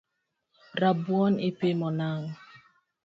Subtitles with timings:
[0.81, 2.29] Rabuon ipimo nang’o?